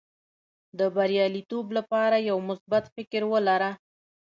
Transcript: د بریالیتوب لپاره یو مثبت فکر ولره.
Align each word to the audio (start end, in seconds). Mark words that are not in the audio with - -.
د 0.79 0.81
بریالیتوب 0.95 1.65
لپاره 1.77 2.17
یو 2.29 2.37
مثبت 2.49 2.83
فکر 2.95 3.21
ولره. 3.31 3.71